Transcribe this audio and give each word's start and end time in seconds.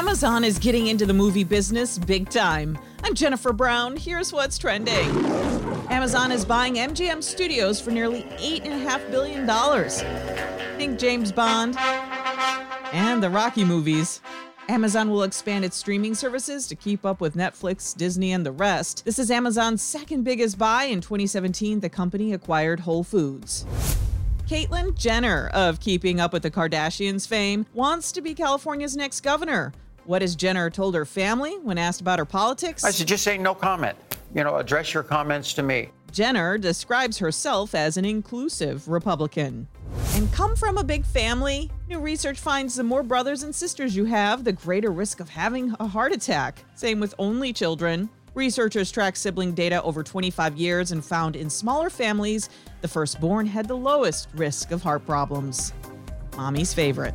Amazon 0.00 0.44
is 0.44 0.58
getting 0.58 0.86
into 0.86 1.04
the 1.04 1.12
movie 1.12 1.44
business 1.44 1.98
big 1.98 2.30
time. 2.30 2.78
I'm 3.04 3.14
Jennifer 3.14 3.52
Brown. 3.52 3.98
Here's 3.98 4.32
what's 4.32 4.56
trending. 4.56 5.10
Amazon 5.90 6.32
is 6.32 6.42
buying 6.42 6.76
MGM 6.76 7.22
Studios 7.22 7.82
for 7.82 7.90
nearly 7.90 8.22
$8.5 8.22 9.10
billion. 9.10 9.46
Think 10.78 10.98
James 10.98 11.30
Bond 11.30 11.76
and 12.94 13.22
the 13.22 13.28
Rocky 13.28 13.62
movies. 13.62 14.22
Amazon 14.70 15.10
will 15.10 15.22
expand 15.22 15.66
its 15.66 15.76
streaming 15.76 16.14
services 16.14 16.66
to 16.68 16.74
keep 16.74 17.04
up 17.04 17.20
with 17.20 17.34
Netflix, 17.34 17.94
Disney, 17.94 18.32
and 18.32 18.44
the 18.44 18.52
rest. 18.52 19.04
This 19.04 19.18
is 19.18 19.30
Amazon's 19.30 19.82
second 19.82 20.22
biggest 20.22 20.56
buy. 20.56 20.84
In 20.84 21.02
2017, 21.02 21.80
the 21.80 21.90
company 21.90 22.32
acquired 22.32 22.80
Whole 22.80 23.04
Foods. 23.04 23.66
Caitlyn 24.48 24.96
Jenner 24.96 25.50
of 25.52 25.78
Keeping 25.78 26.20
Up 26.20 26.32
with 26.32 26.42
the 26.42 26.50
Kardashians 26.50 27.28
fame 27.28 27.66
wants 27.74 28.10
to 28.12 28.22
be 28.22 28.34
California's 28.34 28.96
next 28.96 29.20
governor. 29.20 29.74
What 30.04 30.22
has 30.22 30.34
Jenner 30.34 30.70
told 30.70 30.94
her 30.94 31.04
family 31.04 31.58
when 31.62 31.78
asked 31.78 32.00
about 32.00 32.18
her 32.18 32.24
politics? 32.24 32.84
I 32.84 32.90
said, 32.90 33.06
just 33.06 33.22
say 33.22 33.38
no 33.38 33.54
comment. 33.54 33.96
You 34.34 34.44
know, 34.44 34.56
address 34.56 34.94
your 34.94 35.02
comments 35.02 35.52
to 35.54 35.62
me. 35.62 35.90
Jenner 36.12 36.58
describes 36.58 37.18
herself 37.18 37.74
as 37.74 37.96
an 37.96 38.04
inclusive 38.04 38.88
Republican. 38.88 39.68
And 40.14 40.32
come 40.32 40.56
from 40.56 40.78
a 40.78 40.84
big 40.84 41.04
family. 41.04 41.70
New 41.88 42.00
research 42.00 42.38
finds 42.38 42.74
the 42.74 42.82
more 42.82 43.02
brothers 43.02 43.42
and 43.42 43.54
sisters 43.54 43.94
you 43.94 44.04
have, 44.06 44.44
the 44.44 44.52
greater 44.52 44.90
risk 44.90 45.20
of 45.20 45.28
having 45.28 45.74
a 45.78 45.86
heart 45.86 46.12
attack. 46.12 46.64
Same 46.74 47.00
with 47.00 47.14
only 47.18 47.52
children. 47.52 48.08
Researchers 48.34 48.90
tracked 48.90 49.18
sibling 49.18 49.54
data 49.54 49.82
over 49.82 50.02
25 50.02 50.56
years 50.56 50.92
and 50.92 51.04
found 51.04 51.36
in 51.36 51.50
smaller 51.50 51.90
families, 51.90 52.48
the 52.80 52.88
firstborn 52.88 53.46
had 53.46 53.66
the 53.66 53.76
lowest 53.76 54.28
risk 54.34 54.70
of 54.70 54.82
heart 54.82 55.04
problems. 55.04 55.72
Mommy's 56.36 56.72
favorite. 56.72 57.14